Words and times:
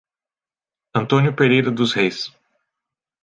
Antônio 0.95 1.35
Pereira 1.35 1.69
dos 1.69 1.93
Reis 1.93 2.31